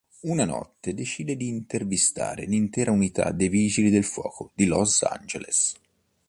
[0.21, 5.75] Una notte decide di intervistare l'intera unità dei vigili del fuoco di Los Angeles.